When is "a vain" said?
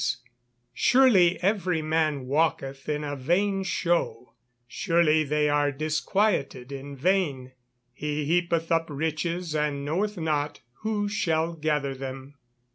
3.03-3.61